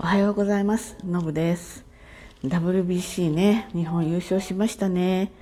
[0.00, 0.96] おはようございます。
[1.04, 1.84] のぶです。
[2.44, 5.32] WBC ね、日本優勝しましたね。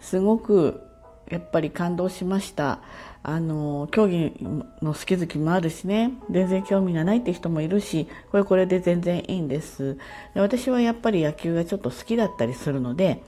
[0.00, 0.80] すごく
[1.28, 2.82] やっぱり感動しました。
[3.24, 9.98] あの、競技の好き好きもあるしね、全然興味がないって人もいるし、これこれで全然いいんです。
[10.34, 13.24] で私はやっぱり野球がちょっと好きだったりするので、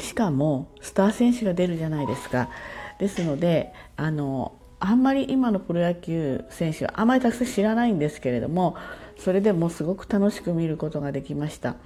[0.00, 2.50] しかもスター選手が出るじゃないですか。
[2.98, 8.76] ですので、あの、あんまり今のプロ野球選手はあまりたくさん知らないんですけれども
[9.24, 11.76] それでもすごく楽しく見ることができました。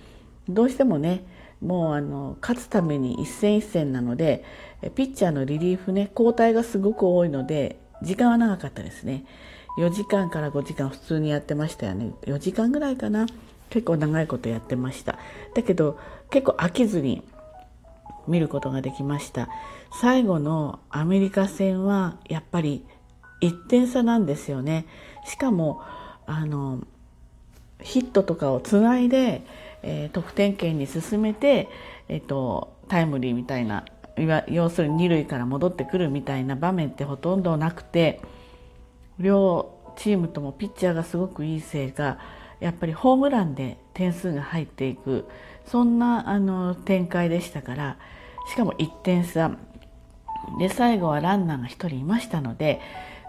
[0.48, 1.24] どうしてもね
[1.60, 4.44] もうあの勝つために一戦一戦なので
[4.96, 9.24] ピッチャーのリリーフね交代がすごく多いので時間は長かったですね。
[9.78, 12.12] 4時間から5時間普通にやってましたよね。
[12.22, 13.26] 4時間ぐらいかな。
[13.70, 15.18] 結構長いことやってました。
[15.54, 15.96] だけど
[16.30, 17.22] 結構飽きずに
[18.26, 19.48] 見ることができました。
[20.00, 22.84] 最後のアメリカ戦はやっぱり
[23.42, 24.86] 1点差なんですよね。
[25.24, 25.80] しかも
[26.26, 26.82] あの
[27.80, 29.42] ヒットとかをつないで、
[29.82, 31.68] えー、得点圏に進めて、
[32.08, 33.84] えーと、タイムリーみたいな
[34.48, 38.20] 要するに二塁から戻ってくるみたいな場面ってほとんどなくて
[39.20, 42.18] 両チームともピッチャーがすごくいいせいか
[42.58, 45.26] やっぱりホームランで点数が入っていく。
[45.68, 47.98] そんなあの展開でしたから
[48.50, 49.52] しかも1点差。
[50.58, 52.80] で最後はランナーが1人いましたので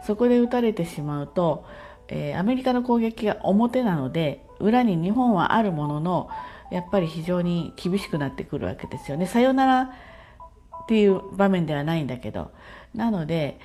[0.06, 1.66] そこで打たれてしまうと、
[2.10, 6.30] えー、アメリカの攻撃が表なので裏に日本はあるものの
[6.72, 9.26] やっぱり非常に厳しくなってくるわけですよね。
[9.26, 12.52] さよならっていう場面ではないんだけど
[12.96, 13.60] なので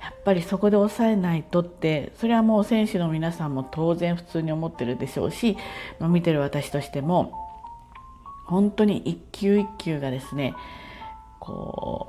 [0.00, 5.56] やっぱりそこで抑えないとってそれはもう選手の皆さんも当然普通に思ってるでしょうし、
[5.98, 7.34] ま、見てる私としても
[8.46, 10.54] 本当に一球一球がですね
[11.38, 12.08] こ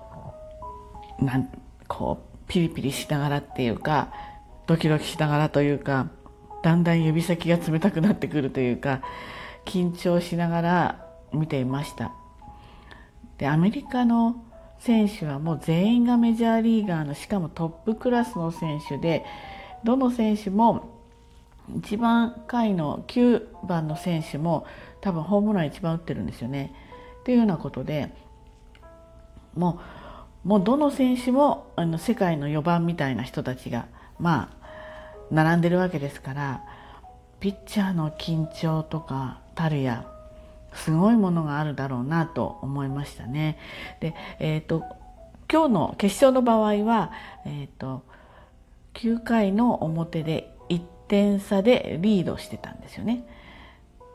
[1.19, 1.49] うなん
[1.87, 4.13] こうピリピリしながらっていうか
[4.71, 6.07] ドキドキしながらというか
[6.63, 9.01] だんだん指先が冷たくなってくるというか
[9.65, 12.13] 緊張しながら見ていました
[13.37, 14.45] でアメリカの
[14.79, 19.25] 選手はもう全員がメジャーリーガーのしかもトップクラスの選手で
[19.83, 21.01] どの選手も
[21.77, 24.65] 一番下位の9番の選手も
[25.01, 26.73] 多分ホームラン一番打ってるんですよね。
[27.21, 28.13] っていうようなことで
[29.55, 29.79] も
[30.45, 33.87] うもうどの選手もあの世界の4番みたいな人たちが
[34.19, 34.60] まあ
[35.31, 36.63] 並んでるわけですから
[37.39, 40.05] ピッチャーの緊張とかたるや
[40.73, 43.57] すごいものがあるだろうなと思いましたね。
[43.99, 44.83] で、えっ、ー、と
[45.51, 47.11] 今日の決勝の場合は、
[47.45, 48.03] えっ、ー、と
[48.93, 53.25] 9回の表で1点差でリードしてたんですよね。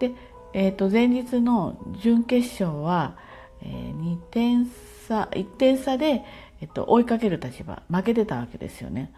[0.00, 0.12] で、
[0.54, 3.16] えっ、ー、と前日の準決勝は、
[3.62, 4.66] え2点
[5.06, 6.22] 差1点差で、
[6.60, 9.12] えっと、追いかける立場負けてたわけですよね。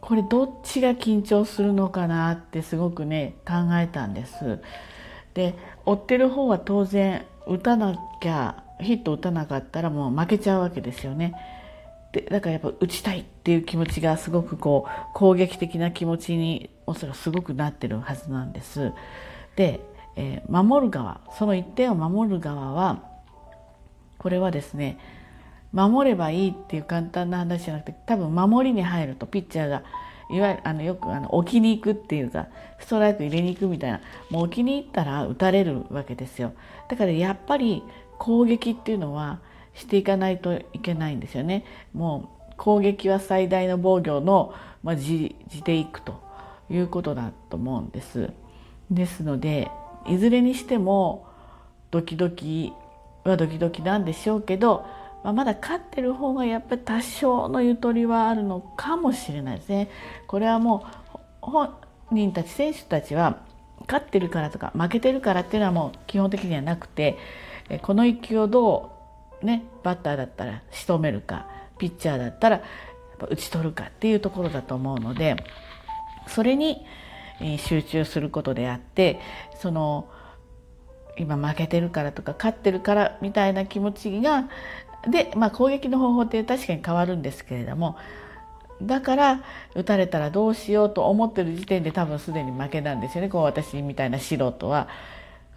[0.00, 4.60] これどっちが緊張するのかなってすごくね考えたんです。
[5.34, 11.34] で追ってる方は当然打たなきゃヒット打たなかったらもう負けちゃうわけですよね。
[12.12, 18.92] でだからやっぱ打ちたいっていう気持ちがすごくこう攻撃的な気持ちにおそらくすごくなってるはずなんです。
[19.56, 19.80] で、
[20.16, 23.02] えー、守る側その1点を守る側は
[24.18, 24.98] これはですね
[25.72, 29.82] 守ればいいっていう簡単な話じゃなくて多分守りに入るとピッチャーが
[30.30, 32.48] いわゆるあのよくあの置きに行くっていうか
[32.80, 34.00] ストライク入れに行くみたいな。
[34.30, 36.52] もう置きに行ったら打たれるわけですよ。
[36.88, 37.82] だからやっぱり
[38.18, 39.40] 攻撃っていうのは
[39.74, 41.64] していかないといけないんですよね。
[41.92, 46.20] もう攻撃は最大の防御の、まあ、じじていくと
[46.70, 48.30] いうことだと思うんです。
[48.90, 49.70] ですので
[50.06, 51.26] いずれにしても
[51.90, 52.72] ドキドキ
[53.24, 54.86] はドキドキなんでしょうけど
[55.24, 59.90] まあ、まだ勝ってる方がやっぱり多少のゆとりはあるのかもしれないですね。
[60.26, 61.74] これはもう本
[62.10, 63.40] 人たち選手たちは
[63.88, 67.18] 勝ってるからとか負けてるからっていうのはもう基本的にはなくて
[67.82, 68.92] この一球をど
[69.42, 71.46] うねバッターだったら仕留めるか
[71.78, 72.62] ピッチャーだったら
[73.28, 75.36] 打ち取るかっていうところだと思うので
[76.26, 76.84] それに
[77.58, 79.20] 集中することであって
[79.60, 80.08] その
[81.18, 84.48] 今負けてるからとか勝ってるからみたいな気持ちが
[85.08, 87.96] で、まあ、攻撃の方法って確かに変わるんですけれども
[88.82, 89.42] だから
[89.74, 93.30] 打たれたらどうしようと思ってる時点で多分すでに負けなんですよね。
[93.30, 94.88] こう私みたいな素人は。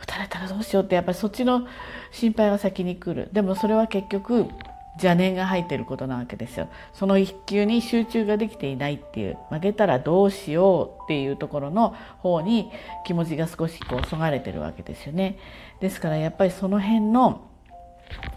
[0.01, 1.67] 打たれたらどうしようってやっぱりそっちの
[2.11, 3.29] 心配が先に来る。
[3.33, 4.45] でもそれは結局
[4.93, 6.69] 邪念が入ってることなわけですよ。
[6.93, 9.37] その一球に集中ができていないっていう。
[9.49, 12.71] 負けたらどうしようっていうところの方に
[13.05, 15.37] 気持ちが少しこうそがれてるわけですよね。
[15.81, 17.41] ですからやっぱりその辺の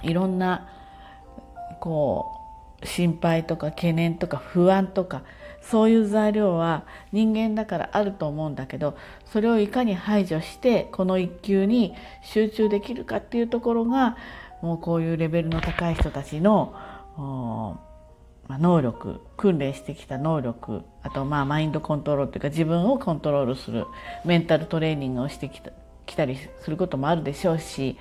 [0.03, 0.69] いろんな
[1.83, 2.39] こ
[2.81, 5.25] う心配とか懸念とか不安とか
[5.61, 8.97] そういう材料は人間だからあると思うんだけど
[9.33, 11.93] それをいかに排除してこの一級に
[12.23, 14.17] 集中できるかっていうところが
[14.61, 16.73] もうこういうレベルの高い人たちの
[18.49, 23.87] 能力訓練してきた能力あとまあマインドコントロールというか自分をコントロールする
[24.25, 25.73] メンタルトレーニングをしてきた
[26.07, 27.99] 来たりすることもあるでしょうし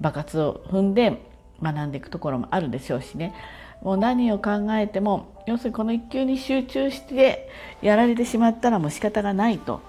[0.00, 1.29] 爆発を踏んで
[1.62, 3.34] 学んでいくところもあるでしょうしね
[3.82, 7.48] もう何を考えても要するにこの一級に集中して
[7.82, 9.80] やられてしまったらもう仕方がないと。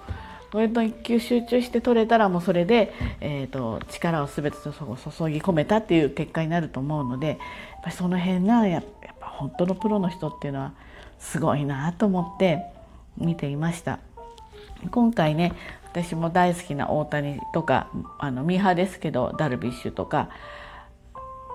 [0.50, 7.36] これと一級集中して取れたらもうそれで、えーと、力を全て注ぎ込めたっていう結果になると思うのでやっ
[7.84, 8.84] ぱりその辺がやっ
[9.18, 10.74] ぱ本当のプロの人っていうのは
[11.18, 12.64] すごいなと思って
[13.16, 13.98] 見ていました。
[14.90, 15.54] 今回ね
[15.84, 20.28] 私も大好きな大谷とかあのミーハーですけどダルビッシュとか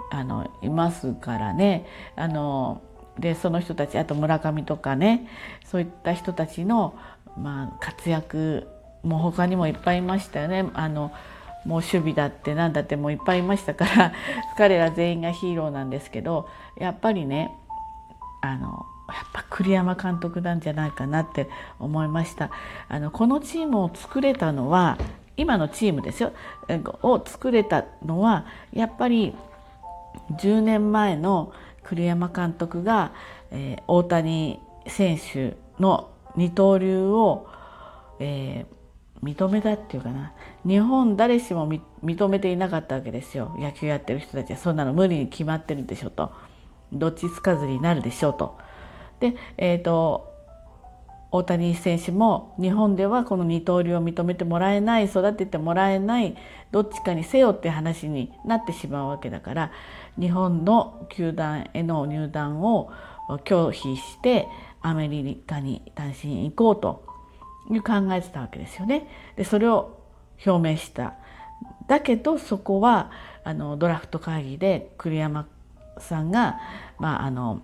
[0.09, 1.85] あのいますからね。
[2.15, 2.81] あの
[3.19, 5.27] でその人たちあと村上とかね。
[5.65, 6.95] そういった人たちの、
[7.37, 8.67] まあ、活躍
[9.03, 10.69] も他にもいっぱいいましたよね。
[10.73, 11.11] あの
[11.65, 14.13] もう守備だって何だってもういっぱいいましたから
[14.57, 17.51] 彼ら全員がヒーローなんですけどやっぱりね
[18.41, 21.49] あのやっぱ栗山監督なんじゃないかなって
[21.79, 22.49] 思いました。
[22.89, 24.97] あのこのチームを作れたのは
[25.37, 26.31] 今のチームですよ。
[27.03, 29.35] を作れたのはやっぱり
[30.31, 31.53] 10年前の
[31.83, 33.13] 栗山監督が、
[33.51, 37.47] えー、大谷選手の二刀流を、
[38.19, 40.33] えー、認めたっていうかな。
[40.65, 41.67] 日本誰しも
[42.03, 43.55] 認めていなかったわけですよ。
[43.57, 44.57] 野球やってる人たちは。
[44.57, 46.31] そんなの無理に決まってるでしょと。
[46.93, 48.57] どっちつかずになるでしょと。
[49.19, 50.36] で、えーと、
[51.31, 56.37] 大谷選手も日本ではこの二刀流を認めてもらえない育ててもらえない
[56.71, 59.71] どっちかにせよって話になってしまうわけだから
[60.19, 62.91] 日本の球団への入団を
[63.43, 64.47] 拒否して
[64.81, 67.05] アメリカに単身行こうと
[67.69, 69.07] いう考えてたわけですよね。
[69.35, 69.99] でそれを
[70.45, 71.15] 表明した。
[71.87, 73.11] だけどそこは
[73.43, 75.47] あのドラフト会議で栗山
[75.99, 76.59] さんが、
[76.99, 77.61] まあ、あの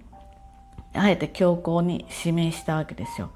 [0.94, 3.32] あえて強行に指名したわけですよ。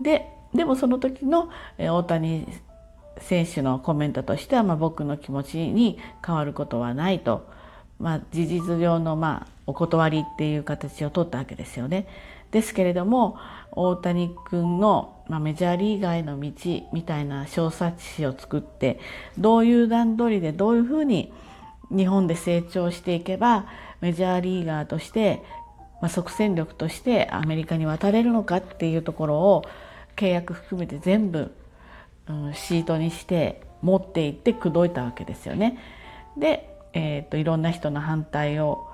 [0.00, 2.46] ででもその時の大谷
[3.18, 7.48] 選手のコメントとしては、まあ、僕の気持ちに変わることはないと、
[7.98, 12.06] まあ、事実上の、まあ、お断りっていう形を取ったわけですよね。
[12.50, 13.38] ですけれども
[13.72, 16.50] 大谷君の、まあ、メジャーリーガーへの道
[16.92, 19.00] みたいな小冊子を作って
[19.36, 21.32] どういう段取りでどういうふうに
[21.90, 23.66] 日本で成長していけば
[24.00, 25.42] メジャーリーガーとして
[26.06, 29.64] まあ、即戦力としてアメリカに渡れるのかっていうところを
[30.14, 31.52] 契約含めて全部、
[32.28, 35.80] うん、シートにして持っていって口説いたわけですよね。
[36.38, 38.86] で、えーと、いろんな人の反対を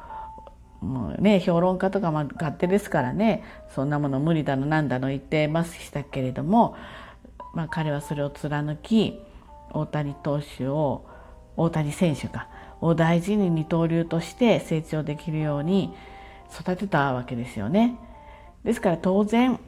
[0.80, 3.44] もうね評論家とかま勝手ですからね
[3.74, 6.76] そんなもの無理だのなんだの言ってますしたけれども、
[7.52, 9.20] まあ、彼はそれを貫き
[9.70, 11.04] 大谷投手を
[11.58, 12.48] 大谷選手か
[12.80, 15.94] を大事に二刀流として成長できるように
[16.60, 17.96] 育てたわけですよね。
[18.64, 19.58] ですから当然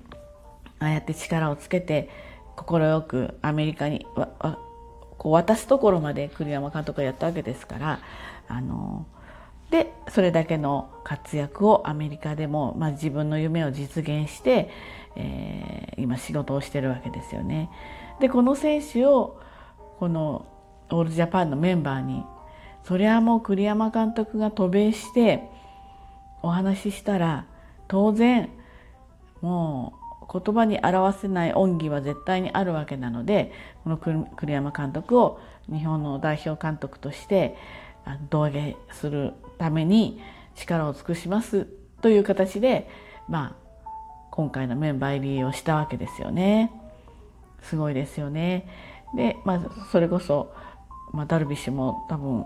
[0.78, 2.08] ああやって力をつけて
[2.56, 4.06] 快くアメリカに
[5.18, 8.00] こう渡すところまで栗山監督がやったわけですから
[8.48, 9.06] あの
[9.70, 14.70] でそれだけの活躍をアメリカでも、まあ、自分の夢を実現して、
[15.16, 17.70] えー、今仕事をしてるわけですよね。
[18.20, 19.40] でこの選手を
[19.98, 20.46] この
[20.90, 22.24] オールジャパンのメンバーに
[22.84, 25.48] それはもう栗山監督が渡米して
[26.44, 27.46] お話ししたら
[27.88, 28.50] 当然
[29.40, 29.94] も
[30.30, 33.96] う言葉に表せない恩義は絶対にあるわけなのでこの
[34.36, 37.56] 栗山監督を日本の代表監督として
[38.28, 40.20] 胴上げするために
[40.54, 41.66] 力を尽くします
[42.02, 42.88] という形で、
[43.28, 43.96] まあ、
[44.30, 46.70] 今回のメンバー入りをしたわけですよね。
[47.62, 48.68] すごいですよね。
[49.16, 49.60] で、まあ、
[49.90, 50.52] それこそ、
[51.12, 52.44] まあ、ダルビッシュも多分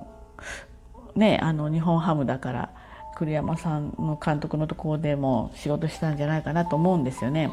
[1.17, 2.78] ねあの日本ハムだから
[3.19, 7.53] 栗山さんの監督のところでも仕事したんじゃないかなと思うんですよね。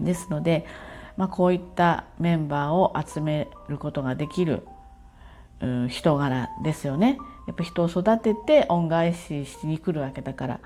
[0.00, 0.66] ですので、
[1.16, 4.66] まあ、こういったメンバーを集めることができる
[5.88, 7.18] 人柄ですよね。
[7.46, 10.60] やっぱ人を育てて恩返ししに来るわけだから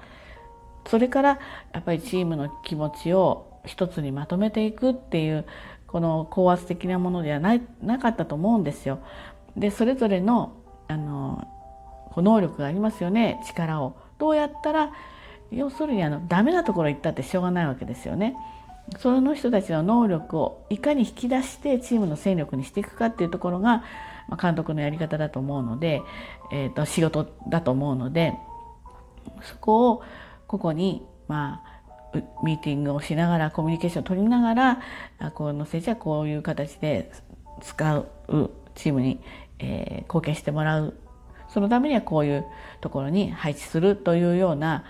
[0.87, 1.39] それから
[1.73, 5.47] やっぱりチームの気持ちを一つにまとめていくっていう
[5.87, 9.01] この高圧的なものではないなかったと思うんですよ。
[9.57, 10.53] でそれぞれの
[10.89, 11.47] あの
[12.17, 14.93] 能力がありますよね力をどうやったら
[15.51, 18.37] 要するにあのダメなところ行ったってしょうがないわけですよね。
[18.99, 23.85] その人たちの能力をいかに引き出してチームの戦力にしていくかっていうところが、
[24.29, 26.03] まあ、監督のやり方だと思うので、
[26.53, 28.35] えー、と仕事だと思うので
[29.43, 30.03] そこを
[30.47, 34.55] ここに、まあ、ミーティングをしながらコミュニケーションを取りなが
[35.19, 37.11] らこの選手はこういう形で
[37.61, 38.09] 使う
[38.77, 39.21] チームに、
[39.59, 40.95] えー、貢献してもらう
[41.57, 42.45] そのためにはこういう
[42.83, 44.85] ところに配置するというような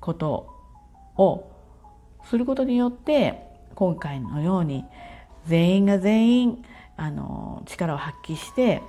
[0.00, 0.48] こと
[1.18, 1.52] を
[2.24, 3.38] することによって
[3.74, 4.86] 今回のように
[5.44, 6.64] 全員が全員
[6.96, 8.82] あの力を発揮して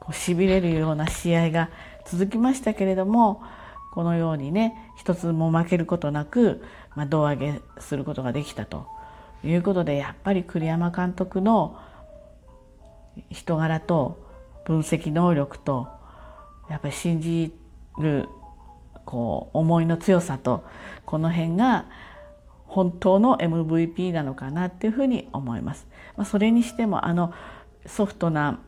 [0.00, 1.70] こう痺れるような試合が
[2.04, 3.40] 続きましたけれども
[3.94, 6.64] このようにね一つも負けることなく、
[6.96, 8.88] まあ、胴上げすることができたと
[9.44, 11.78] いうことでやっぱり栗山監督の
[13.30, 14.26] 人柄と
[14.64, 15.96] 分析能力と
[16.68, 17.52] やっぱり信じ
[17.98, 18.28] る
[19.04, 20.64] こう思いの強さと
[21.06, 21.86] この辺が
[22.66, 25.86] 本当の MVP なのかなっていうふうに思います。
[26.16, 27.32] まあ、それにしてもあの
[27.86, 28.60] ソフトな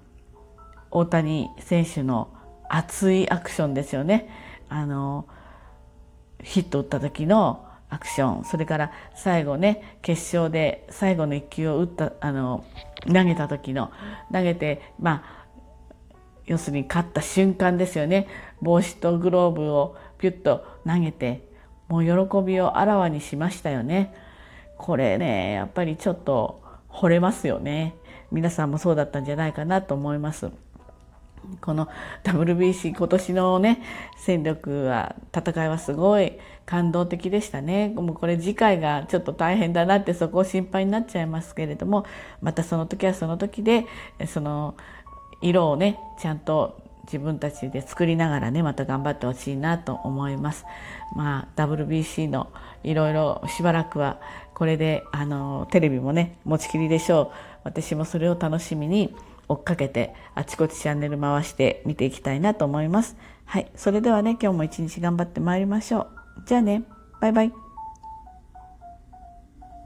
[0.91, 2.33] 大谷選手の
[2.69, 4.31] 熱いアクションですよね。
[4.69, 5.27] あの
[6.43, 12.65] ヒット打った時のアクションそれから最後ね決勝で最後の1球を打ったあの
[13.07, 13.91] 投げた時の
[14.33, 15.40] 投げてまあ
[16.51, 18.27] 要するに勝った瞬間ですよね。
[18.61, 21.49] 帽子とグローブをピュッと投げて
[21.89, 24.13] もう喜びをあらわにしましたよね。
[24.77, 27.95] これねやっぱりちょっと惚れますよね。
[28.33, 30.51] 皆さんもそうだったんじゃないかなと思います。
[31.61, 31.89] この
[32.25, 33.81] WBC 今年のね
[34.19, 37.91] 戦力は戦いはすごい感動的でしたね。
[37.91, 42.07] もうこれ次回がちょっと大変だなってそこを心配になっちゃいますけれども
[42.43, 43.87] またその時はその時で
[44.27, 44.75] その
[45.43, 50.65] 色をねちゃんと自分たちで作りながらねまた頑張ってほしいなと思います。
[51.17, 52.53] まあ WBC の
[52.85, 54.21] いろいろしばらくは
[54.55, 59.15] これであのテレビもね持ちきりでしょう私もそれを楽しみに
[59.49, 63.17] 追っかけてあちこちチャンネル回して見ていきたいなと思います。
[63.45, 66.09] はい、それではね今日も一日頑張ってまいりましょう。
[66.47, 66.85] じゃあね
[67.21, 67.70] バイバイ。